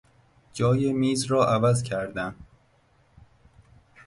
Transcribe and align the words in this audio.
جای 0.53 0.93
میز 0.93 1.25
را 1.25 1.45
عوض 1.47 1.83
کردم. 1.83 2.35